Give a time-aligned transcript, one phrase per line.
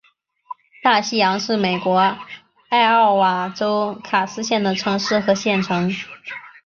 [0.81, 1.95] 大西洋是美国
[2.69, 5.93] 艾奥瓦州卡斯县的城市和县城。